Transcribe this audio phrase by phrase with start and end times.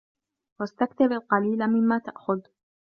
[0.59, 2.41] وَاسْتَكْثِرْ الْقَلِيلَ مِمَّا تَأْخُذُ